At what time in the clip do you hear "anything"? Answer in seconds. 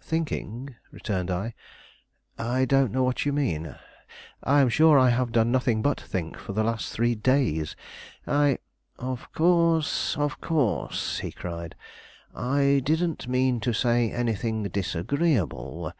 14.10-14.62